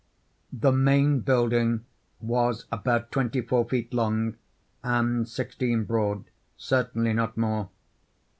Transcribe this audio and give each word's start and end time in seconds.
The 0.51 0.71
main 0.71 1.19
building 1.19 1.85
was 2.19 2.65
about 2.71 3.11
twenty 3.11 3.39
four 3.41 3.69
feet 3.69 3.93
long 3.93 4.35
and 4.83 5.29
sixteen 5.29 5.83
broad—certainly 5.83 7.13
not 7.13 7.37
more. 7.37 7.69